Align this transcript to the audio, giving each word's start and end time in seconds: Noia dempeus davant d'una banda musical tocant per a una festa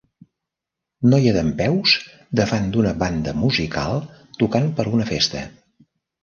Noia 1.11 1.33
dempeus 1.35 1.93
davant 2.39 2.65
d'una 2.77 2.95
banda 3.03 3.35
musical 3.43 4.01
tocant 4.41 4.73
per 4.81 4.87
a 4.87 4.95
una 4.95 5.07
festa 5.13 5.45